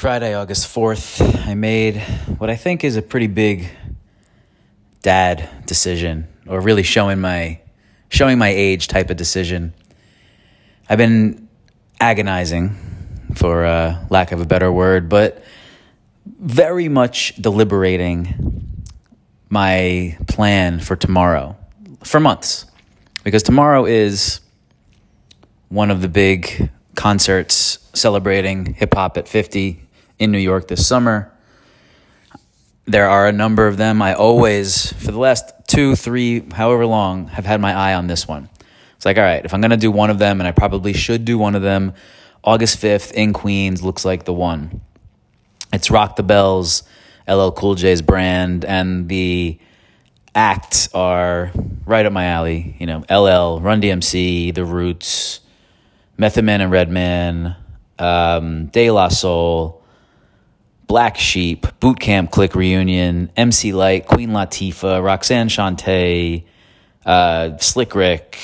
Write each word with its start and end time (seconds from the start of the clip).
Friday, 0.00 0.32
August 0.32 0.74
4th, 0.74 1.46
I 1.46 1.52
made 1.52 1.98
what 2.38 2.48
I 2.48 2.56
think 2.56 2.84
is 2.84 2.96
a 2.96 3.02
pretty 3.02 3.26
big 3.26 3.68
dad 5.02 5.66
decision 5.66 6.26
or 6.46 6.62
really 6.62 6.82
showing 6.82 7.20
my 7.20 7.60
showing 8.08 8.38
my 8.38 8.48
age 8.48 8.88
type 8.88 9.10
of 9.10 9.18
decision. 9.18 9.74
I've 10.88 10.96
been 10.96 11.50
agonizing 12.00 12.76
for 13.34 13.66
uh, 13.66 14.02
lack 14.08 14.32
of 14.32 14.40
a 14.40 14.46
better 14.46 14.72
word, 14.72 15.10
but 15.10 15.44
very 16.24 16.88
much 16.88 17.36
deliberating 17.36 18.86
my 19.50 20.16
plan 20.26 20.80
for 20.80 20.96
tomorrow 20.96 21.58
for 22.04 22.20
months 22.20 22.64
because 23.22 23.42
tomorrow 23.42 23.84
is 23.84 24.40
one 25.68 25.90
of 25.90 26.00
the 26.00 26.08
big 26.08 26.70
concerts 26.94 27.86
celebrating 27.92 28.72
hip 28.72 28.94
hop 28.94 29.18
at 29.18 29.28
50 29.28 29.88
in 30.20 30.30
New 30.30 30.38
York 30.38 30.68
this 30.68 30.86
summer. 30.86 31.32
There 32.84 33.08
are 33.08 33.26
a 33.26 33.32
number 33.32 33.66
of 33.66 33.78
them. 33.78 34.02
I 34.02 34.14
always, 34.14 34.92
for 34.92 35.10
the 35.10 35.18
last 35.18 35.52
two, 35.66 35.96
three, 35.96 36.48
however 36.52 36.86
long, 36.86 37.28
have 37.28 37.46
had 37.46 37.60
my 37.60 37.72
eye 37.72 37.94
on 37.94 38.06
this 38.06 38.28
one. 38.28 38.48
It's 38.96 39.06
like, 39.06 39.16
all 39.16 39.24
right, 39.24 39.44
if 39.44 39.54
I'm 39.54 39.60
going 39.60 39.70
to 39.70 39.76
do 39.78 39.90
one 39.90 40.10
of 40.10 40.18
them, 40.18 40.40
and 40.40 40.46
I 40.46 40.52
probably 40.52 40.92
should 40.92 41.24
do 41.24 41.38
one 41.38 41.54
of 41.54 41.62
them, 41.62 41.94
August 42.44 42.80
5th 42.82 43.12
in 43.12 43.32
Queens 43.32 43.82
looks 43.82 44.04
like 44.04 44.24
the 44.24 44.32
one. 44.32 44.82
It's 45.72 45.90
Rock 45.90 46.16
the 46.16 46.22
Bells, 46.22 46.82
LL 47.26 47.50
Cool 47.50 47.76
J's 47.76 48.02
brand, 48.02 48.64
and 48.64 49.08
the 49.08 49.58
acts 50.34 50.92
are 50.92 51.50
right 51.86 52.04
up 52.04 52.12
my 52.12 52.26
alley. 52.26 52.76
You 52.78 52.86
know, 52.86 52.98
LL, 53.08 53.60
Run 53.60 53.80
DMC, 53.80 54.54
The 54.54 54.64
Roots, 54.64 55.40
Method 56.18 56.44
Man 56.44 56.60
and 56.60 56.70
Redman, 56.70 57.56
um, 57.98 58.66
De 58.66 58.90
La 58.90 59.08
Soul, 59.08 59.79
Black 60.90 61.16
Sheep, 61.16 61.68
Boot 61.78 62.00
Camp 62.00 62.32
Click 62.32 62.56
Reunion, 62.56 63.30
MC 63.36 63.72
Lyte, 63.72 64.08
Queen 64.08 64.30
Latifah, 64.30 65.00
Roxanne 65.00 65.48
Shante, 65.48 66.42
uh, 67.06 67.56
Slick 67.58 67.94
Rick. 67.94 68.36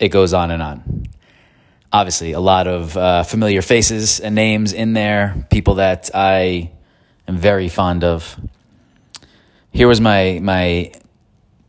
It 0.00 0.08
goes 0.08 0.34
on 0.34 0.50
and 0.50 0.60
on. 0.60 1.06
Obviously, 1.92 2.32
a 2.32 2.40
lot 2.40 2.66
of 2.66 2.96
uh, 2.96 3.22
familiar 3.22 3.62
faces 3.62 4.18
and 4.18 4.34
names 4.34 4.72
in 4.72 4.94
there, 4.94 5.46
people 5.48 5.76
that 5.76 6.10
I 6.12 6.72
am 7.28 7.38
very 7.38 7.68
fond 7.68 8.02
of. 8.02 8.36
Here 9.70 9.86
was 9.86 10.00
my 10.00 10.40
my 10.42 10.90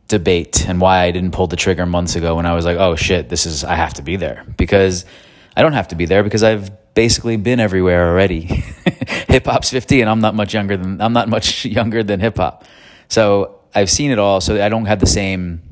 debate 0.08 0.68
and 0.68 0.80
why 0.80 1.02
I 1.02 1.12
didn't 1.12 1.30
pull 1.30 1.46
the 1.46 1.54
trigger 1.54 1.86
months 1.86 2.16
ago 2.16 2.34
when 2.34 2.44
I 2.44 2.54
was 2.56 2.64
like, 2.64 2.76
"Oh 2.76 2.96
shit, 2.96 3.28
this 3.28 3.46
is 3.46 3.62
I 3.62 3.76
have 3.76 3.94
to 3.94 4.02
be 4.02 4.16
there." 4.16 4.44
Because 4.56 5.04
I 5.56 5.62
don't 5.62 5.74
have 5.74 5.88
to 5.88 5.94
be 5.94 6.06
there 6.06 6.24
because 6.24 6.42
I've 6.42 6.72
basically 6.94 7.36
been 7.36 7.60
everywhere 7.60 8.08
already. 8.08 8.64
hip 9.06 9.46
hop's 9.46 9.70
50 9.70 10.00
and 10.00 10.10
I'm 10.10 10.20
not 10.20 10.34
much 10.34 10.54
younger 10.54 10.76
than 10.76 11.00
I'm 11.00 11.12
not 11.12 11.28
much 11.28 11.64
younger 11.78 12.02
than 12.02 12.20
hip 12.20 12.36
hop. 12.36 12.64
So 13.08 13.60
I've 13.74 13.90
seen 13.90 14.10
it 14.10 14.18
all 14.18 14.40
so 14.40 14.62
I 14.62 14.68
don't 14.68 14.86
have 14.86 15.00
the 15.00 15.06
same 15.06 15.62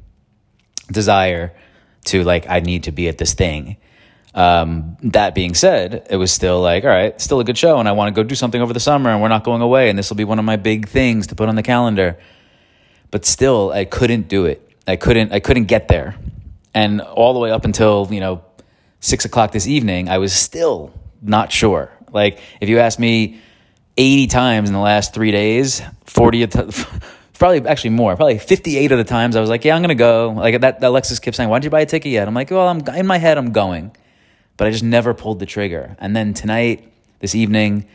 desire 0.90 1.54
to 2.04 2.22
like 2.24 2.48
I 2.48 2.60
need 2.60 2.84
to 2.84 2.92
be 2.92 3.08
at 3.08 3.18
this 3.18 3.34
thing. 3.34 3.76
Um, 4.34 4.96
that 5.04 5.34
being 5.34 5.54
said, 5.54 6.08
it 6.10 6.16
was 6.16 6.32
still 6.32 6.60
like, 6.60 6.82
all 6.82 6.90
right, 6.90 7.18
still 7.20 7.38
a 7.38 7.44
good 7.44 7.56
show, 7.56 7.78
and 7.78 7.88
I 7.88 7.92
want 7.92 8.12
to 8.12 8.20
go 8.20 8.26
do 8.26 8.34
something 8.34 8.60
over 8.60 8.72
the 8.72 8.80
summer, 8.80 9.10
and 9.10 9.22
we're 9.22 9.28
not 9.28 9.44
going 9.44 9.62
away, 9.62 9.88
and 9.88 9.96
this 9.96 10.10
will 10.10 10.16
be 10.16 10.24
one 10.24 10.40
of 10.40 10.44
my 10.44 10.56
big 10.56 10.88
things 10.88 11.28
to 11.28 11.36
put 11.36 11.48
on 11.48 11.54
the 11.54 11.62
calendar. 11.62 12.18
But 13.12 13.24
still, 13.24 13.70
I 13.70 13.84
couldn't 13.84 14.26
do 14.26 14.46
it. 14.46 14.68
I 14.88 14.96
couldn't. 14.96 15.32
I 15.32 15.38
couldn't 15.38 15.66
get 15.66 15.86
there, 15.86 16.16
and 16.74 17.00
all 17.00 17.32
the 17.32 17.38
way 17.38 17.52
up 17.52 17.64
until 17.64 18.08
you 18.10 18.18
know 18.18 18.44
six 18.98 19.24
o'clock 19.24 19.52
this 19.52 19.68
evening, 19.68 20.08
I 20.08 20.18
was 20.18 20.32
still 20.32 20.92
not 21.22 21.52
sure. 21.52 21.92
Like, 22.14 22.38
if 22.60 22.68
you 22.68 22.78
ask 22.78 22.98
me 22.98 23.40
80 23.96 24.26
times 24.28 24.68
in 24.70 24.72
the 24.72 24.80
last 24.80 25.12
three 25.12 25.32
days, 25.32 25.82
40, 26.06 26.46
probably 27.38 27.68
actually 27.68 27.90
more, 27.90 28.16
probably 28.16 28.38
58 28.38 28.92
of 28.92 28.98
the 28.98 29.04
times 29.04 29.36
I 29.36 29.40
was 29.40 29.50
like, 29.50 29.64
yeah, 29.64 29.74
I'm 29.74 29.82
going 29.82 29.88
to 29.88 29.94
go. 29.96 30.30
Like 30.30 30.60
that, 30.60 30.82
Alexis 30.82 31.18
kept 31.18 31.36
saying, 31.36 31.50
why 31.50 31.58
did 31.58 31.64
you 31.64 31.70
buy 31.70 31.80
a 31.80 31.86
ticket 31.86 32.12
yet? 32.12 32.26
I'm 32.26 32.34
like, 32.34 32.50
well, 32.50 32.68
I'm 32.68 32.86
in 32.96 33.06
my 33.06 33.18
head, 33.18 33.36
I'm 33.36 33.52
going. 33.52 33.94
But 34.56 34.68
I 34.68 34.70
just 34.70 34.84
never 34.84 35.12
pulled 35.12 35.40
the 35.40 35.46
trigger. 35.46 35.96
And 35.98 36.14
then 36.14 36.32
tonight, 36.32 36.92
this 37.18 37.34
evening, 37.34 37.86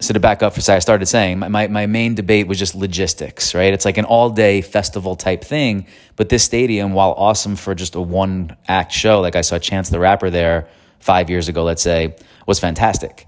so 0.00 0.14
to 0.14 0.20
back 0.20 0.42
up 0.42 0.54
for 0.54 0.60
a 0.60 0.62
second, 0.62 0.76
I 0.76 0.80
started 0.80 1.06
saying 1.06 1.38
my, 1.38 1.68
my 1.68 1.86
main 1.86 2.14
debate 2.14 2.46
was 2.46 2.58
just 2.58 2.74
logistics, 2.74 3.54
right? 3.54 3.72
It's 3.72 3.84
like 3.84 3.98
an 3.98 4.06
all 4.06 4.30
day 4.30 4.62
festival 4.62 5.16
type 5.16 5.44
thing. 5.44 5.86
But 6.16 6.30
this 6.30 6.42
stadium, 6.44 6.92
while 6.92 7.12
awesome 7.12 7.56
for 7.56 7.74
just 7.74 7.94
a 7.94 8.00
one 8.00 8.56
act 8.66 8.92
show, 8.92 9.20
like 9.20 9.36
I 9.36 9.42
saw 9.42 9.58
Chance 9.58 9.90
the 9.90 9.98
Rapper 9.98 10.30
there 10.30 10.68
five 11.00 11.30
years 11.30 11.48
ago, 11.48 11.64
let's 11.64 11.82
say, 11.82 12.16
was 12.46 12.58
fantastic. 12.58 13.26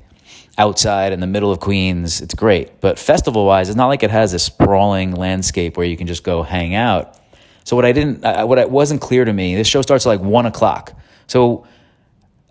Outside 0.57 1.13
in 1.13 1.21
the 1.21 1.27
middle 1.27 1.53
of 1.53 1.61
Queens, 1.61 2.21
it's 2.21 2.35
great. 2.35 2.81
But 2.81 2.99
festival 2.99 3.47
wise, 3.47 3.69
it's 3.69 3.77
not 3.77 3.87
like 3.87 4.03
it 4.03 4.11
has 4.11 4.35
a 4.35 4.39
sprawling 4.39 5.13
landscape 5.13 5.77
where 5.77 5.87
you 5.87 5.97
can 5.97 6.07
just 6.07 6.25
go 6.25 6.43
hang 6.43 6.75
out. 6.75 7.19
So 7.65 7.77
what 7.77 7.85
I 7.85 7.93
didn't, 7.93 8.23
what 8.23 8.59
it 8.59 8.71
wasn't 8.71 9.01
clear 9.01 9.25
to 9.25 9.33
me, 9.33 9.55
this 9.55 9.69
show 9.69 9.83
starts 9.83 10.07
at 10.07 10.09
like 10.09 10.21
one 10.21 10.47
o'clock. 10.47 10.99
So 11.27 11.67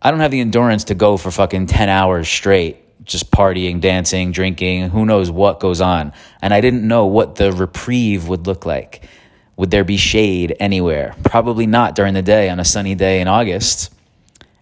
I 0.02 0.12
don't 0.12 0.20
have 0.20 0.32
the 0.32 0.40
endurance 0.40 0.86
to 0.86 0.96
go 0.96 1.18
for 1.18 1.32
fucking 1.32 1.66
10 1.66 1.90
hours 1.90 2.30
straight 2.30 2.84
just 3.08 3.32
partying, 3.32 3.80
dancing, 3.80 4.32
drinking, 4.32 4.90
who 4.90 5.06
knows 5.06 5.32
what 5.32 5.60
goes 5.60 5.82
on. 5.82 6.14
And 6.42 6.54
I 6.54 6.62
didn't 6.62 6.88
know 6.88 7.06
what 7.06 7.36
the 7.36 7.52
reprieve 7.52 8.28
would 8.28 8.46
look 8.46 8.66
like. 8.66 9.08
Would 9.56 9.72
there 9.72 9.84
be 9.84 9.98
shade 9.98 10.56
anywhere? 10.60 11.16
Probably 11.24 11.66
not 11.66 11.96
during 11.96 12.14
the 12.14 12.22
day 12.22 12.50
on 12.50 12.60
a 12.60 12.66
sunny 12.66 12.96
day 12.96 13.22
in 13.22 13.28
August. 13.28 13.94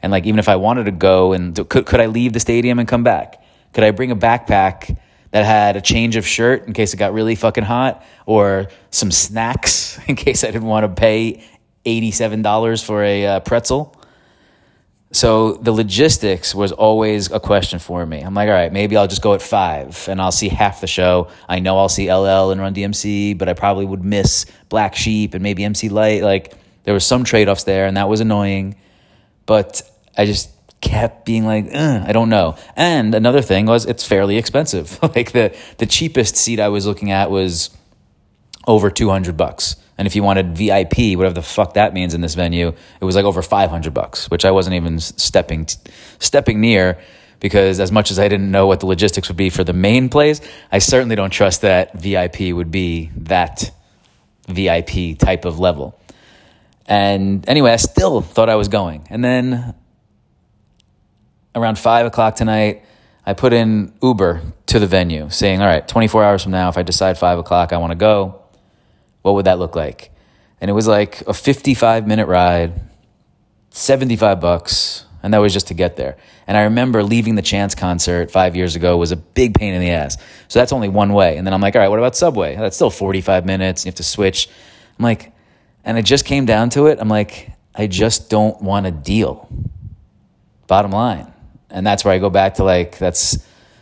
And 0.05 0.11
like, 0.11 0.27
even 0.27 0.37
if 0.37 0.47
I 0.47 0.55
wanted 0.55 0.83
to 0.83 0.91
go 0.91 1.33
and 1.33 1.55
could, 1.67 1.87
could 1.87 1.99
I 1.99 2.05
leave 2.05 2.31
the 2.31 2.39
stadium 2.39 2.77
and 2.77 2.87
come 2.87 3.03
back? 3.03 3.43
Could 3.73 3.83
I 3.83 3.89
bring 3.89 4.11
a 4.11 4.15
backpack 4.15 4.95
that 5.31 5.45
had 5.45 5.75
a 5.77 5.81
change 5.81 6.15
of 6.15 6.27
shirt 6.27 6.67
in 6.67 6.73
case 6.73 6.93
it 6.93 6.97
got 6.97 7.11
really 7.11 7.33
fucking 7.33 7.63
hot 7.63 8.05
or 8.27 8.67
some 8.91 9.09
snacks 9.09 9.99
in 10.07 10.15
case 10.15 10.43
I 10.43 10.51
didn't 10.51 10.67
want 10.67 10.83
to 10.83 10.89
pay 11.01 11.43
$87 11.87 12.85
for 12.85 13.03
a 13.03 13.25
uh, 13.25 13.39
pretzel? 13.39 13.99
so 15.11 15.53
the 15.53 15.71
logistics 15.71 16.53
was 16.53 16.71
always 16.71 17.31
a 17.31 17.39
question 17.39 17.79
for 17.79 18.05
me. 18.05 18.19
I'm 18.19 18.35
like, 18.35 18.47
all 18.47 18.53
right, 18.53 18.71
maybe 18.71 18.95
I'll 18.95 19.07
just 19.07 19.23
go 19.23 19.33
at 19.33 19.41
five 19.41 20.07
and 20.07 20.21
I'll 20.21 20.31
see 20.31 20.49
half 20.49 20.81
the 20.81 20.87
show. 20.87 21.29
I 21.47 21.59
know 21.59 21.79
I'll 21.79 21.89
see 21.89 22.13
LL 22.13 22.51
and 22.51 22.59
Run 22.61 22.75
DMC, 22.75 23.37
but 23.37 23.49
I 23.49 23.53
probably 23.53 23.85
would 23.85 24.03
miss 24.03 24.45
Black 24.69 24.93
Sheep 24.95 25.33
and 25.33 25.41
maybe 25.41 25.63
MC 25.63 25.89
Lyte. 25.89 26.21
Like 26.21 26.53
there 26.83 26.93
was 26.93 27.05
some 27.05 27.23
trade 27.23 27.49
offs 27.49 27.63
there, 27.63 27.87
and 27.87 27.97
that 27.97 28.09
was 28.09 28.19
annoying. 28.19 28.75
But 29.45 29.89
I 30.17 30.25
just 30.25 30.49
kept 30.81 31.25
being 31.25 31.45
like, 31.45 31.73
uh, 31.73 32.03
I 32.05 32.11
don't 32.11 32.29
know. 32.29 32.55
And 32.75 33.15
another 33.15 33.41
thing 33.41 33.65
was 33.65 33.85
it's 33.85 34.05
fairly 34.05 34.37
expensive. 34.37 34.99
like 35.15 35.31
the 35.31 35.55
the 35.77 35.85
cheapest 35.85 36.35
seat 36.35 36.59
I 36.59 36.69
was 36.69 36.85
looking 36.85 37.11
at 37.11 37.31
was 37.31 37.69
over 38.67 38.89
two 38.89 39.09
hundred 39.09 39.37
bucks. 39.37 39.75
And 39.97 40.07
if 40.07 40.15
you 40.15 40.23
wanted 40.23 40.57
VIP, 40.57 41.17
whatever 41.17 41.33
the 41.33 41.41
fuck 41.41 41.75
that 41.75 41.93
means 41.93 42.13
in 42.13 42.21
this 42.21 42.35
venue, 42.35 42.73
it 42.99 43.05
was 43.05 43.15
like 43.15 43.23
over 43.23 43.41
500 43.41 43.93
bucks, 43.93 44.29
which 44.29 44.43
I 44.43 44.51
wasn't 44.51 44.75
even 44.75 44.99
stepping 44.99 45.67
stepping 46.19 46.59
near 46.59 46.99
because 47.39 47.79
as 47.79 47.91
much 47.91 48.11
as 48.11 48.19
I 48.19 48.27
didn't 48.27 48.51
know 48.51 48.67
what 48.67 48.81
the 48.81 48.87
logistics 48.87 49.29
would 49.29 49.37
be 49.37 49.49
for 49.49 49.63
the 49.63 49.73
main 49.73 50.09
place, 50.09 50.41
I 50.71 50.79
certainly 50.79 51.15
don't 51.15 51.29
trust 51.29 51.61
that 51.61 51.93
VIP 51.93 52.53
would 52.53 52.71
be 52.71 53.11
that 53.17 53.71
VIP 54.47 55.17
type 55.17 55.45
of 55.45 55.59
level. 55.59 55.99
And 56.87 57.47
anyway, 57.47 57.71
I 57.71 57.77
still 57.77 58.21
thought 58.21 58.49
I 58.49 58.55
was 58.55 58.67
going. 58.67 59.07
And 59.09 59.23
then 59.23 59.75
around 61.55 61.79
five 61.79 62.05
o'clock 62.05 62.35
tonight, 62.35 62.83
I 63.25 63.33
put 63.33 63.53
in 63.53 63.93
Uber 64.03 64.41
to 64.67 64.79
the 64.79 64.87
venue 64.87 65.29
saying, 65.29 65.61
all 65.61 65.67
right, 65.67 65.87
24 65.87 66.23
hours 66.23 66.43
from 66.43 66.51
now, 66.51 66.69
if 66.69 66.77
I 66.77 66.83
decide 66.83 67.17
five 67.17 67.39
o'clock 67.39 67.73
I 67.73 67.77
want 67.77 67.91
to 67.91 67.95
go, 67.95 68.41
what 69.21 69.33
would 69.35 69.45
that 69.45 69.57
look 69.57 69.75
like? 69.75 70.11
And 70.61 70.69
it 70.69 70.73
was 70.73 70.87
like 70.87 71.21
a 71.21 71.33
55 71.33 72.07
minute 72.07 72.27
ride, 72.27 72.81
75 73.71 74.39
bucks, 74.39 75.05
and 75.23 75.33
that 75.33 75.39
was 75.39 75.53
just 75.53 75.67
to 75.67 75.73
get 75.73 75.95
there. 75.95 76.17
And 76.45 76.55
I 76.55 76.63
remember 76.63 77.01
leaving 77.01 77.33
the 77.33 77.41
Chance 77.41 77.73
concert 77.73 78.29
five 78.29 78.55
years 78.55 78.75
ago 78.75 78.97
was 78.97 79.11
a 79.11 79.15
big 79.15 79.55
pain 79.55 79.73
in 79.73 79.81
the 79.81 79.89
ass. 79.89 80.17
So 80.47 80.59
that's 80.59 80.71
only 80.71 80.89
one 80.89 81.13
way. 81.13 81.37
And 81.37 81.47
then 81.47 81.53
I'm 81.53 81.61
like, 81.61 81.75
all 81.75 81.81
right, 81.81 81.87
what 81.87 81.97
about 81.97 82.15
Subway? 82.15 82.55
That's 82.55 82.75
still 82.75 82.91
45 82.91 83.45
minutes. 83.45 83.85
You 83.85 83.89
have 83.89 83.95
to 83.95 84.03
switch. 84.03 84.47
I'm 84.99 85.03
like, 85.03 85.31
and 85.83 85.97
it 85.97 86.05
just 86.05 86.25
came 86.25 86.45
down 86.45 86.69
to 86.71 86.87
it. 86.87 86.99
I'm 87.01 87.09
like, 87.09 87.51
I 87.73 87.87
just 87.87 88.29
don't 88.29 88.61
want 88.61 88.85
a 88.85 88.91
deal. 88.91 89.49
Bottom 90.67 90.91
line. 90.91 91.33
And 91.69 91.85
that's 91.85 92.05
where 92.05 92.13
I 92.13 92.19
go 92.19 92.29
back 92.29 92.55
to 92.55 92.63
like, 92.63 92.97
that's 92.97 93.37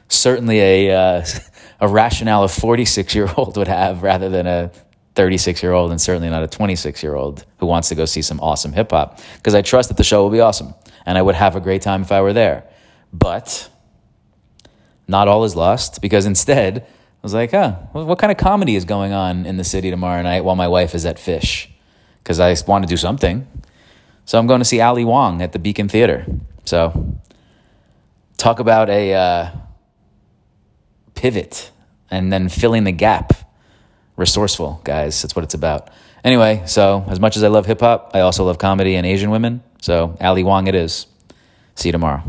certainly 0.07 0.59
a, 0.59 0.91
uh, 0.95 1.25
a 1.81 1.87
rationale 1.87 2.43
a 2.43 2.47
46 2.47 3.15
year 3.15 3.29
old 3.35 3.57
would 3.57 3.67
have 3.67 4.03
rather 4.03 4.29
than 4.29 4.47
a 4.47 4.71
36 5.15 5.61
year 5.61 5.73
old 5.73 5.91
and 5.91 6.01
certainly 6.01 6.29
not 6.29 6.43
a 6.43 6.47
26 6.47 7.03
year 7.03 7.15
old 7.15 7.45
who 7.57 7.65
wants 7.65 7.89
to 7.89 7.95
go 7.95 8.05
see 8.05 8.21
some 8.21 8.39
awesome 8.39 8.73
hip 8.73 8.91
hop 8.91 9.19
because 9.35 9.53
I 9.53 9.61
trust 9.61 9.89
that 9.89 9.97
the 9.97 10.03
show 10.03 10.23
will 10.23 10.31
be 10.31 10.39
awesome 10.39 10.73
and 11.05 11.17
I 11.17 11.21
would 11.21 11.35
have 11.35 11.55
a 11.55 11.59
great 11.59 11.81
time 11.81 12.01
if 12.01 12.11
I 12.11 12.21
were 12.21 12.33
there. 12.33 12.63
But 13.11 13.69
not 15.07 15.27
all 15.27 15.43
is 15.43 15.55
lost 15.55 16.01
because 16.01 16.25
instead 16.25 16.79
I 16.79 16.85
was 17.21 17.33
like, 17.33 17.51
huh, 17.51 17.73
what 17.91 18.19
kind 18.19 18.31
of 18.31 18.37
comedy 18.37 18.75
is 18.75 18.85
going 18.85 19.13
on 19.13 19.45
in 19.45 19.57
the 19.57 19.63
city 19.63 19.89
tomorrow 19.89 20.21
night 20.21 20.43
while 20.43 20.55
my 20.55 20.67
wife 20.67 20.95
is 20.95 21.05
at 21.05 21.17
Phish? 21.17 21.67
Because 22.23 22.39
I 22.39 22.55
want 22.67 22.83
to 22.83 22.89
do 22.89 22.97
something. 22.97 23.47
So 24.25 24.39
I'm 24.39 24.47
going 24.47 24.59
to 24.59 24.65
see 24.65 24.81
Ali 24.81 25.05
Wong 25.05 25.41
at 25.41 25.51
the 25.51 25.59
Beacon 25.59 25.89
Theater. 25.89 26.25
So 26.65 27.17
talk 28.43 28.59
about 28.59 28.89
a 28.89 29.13
uh, 29.13 29.49
pivot 31.15 31.71
and 32.11 32.31
then 32.31 32.49
filling 32.49 32.83
the 32.83 32.91
gap. 32.91 33.31
Resourceful, 34.17 34.81
guys. 34.83 35.21
That's 35.21 35.33
what 35.33 35.43
it's 35.43 35.53
about. 35.53 35.89
Anyway, 36.25 36.61
so 36.65 37.05
as 37.07 37.21
much 37.21 37.37
as 37.37 37.43
I 37.43 37.47
love 37.47 37.65
hip 37.65 37.79
hop, 37.79 38.11
I 38.13 38.19
also 38.19 38.43
love 38.43 38.57
comedy 38.57 38.95
and 38.95 39.07
Asian 39.07 39.31
women. 39.31 39.63
So 39.81 40.17
Ali 40.19 40.43
Wong 40.43 40.67
it 40.67 40.75
is. 40.75 41.07
See 41.75 41.87
you 41.87 41.93
tomorrow. 41.93 42.21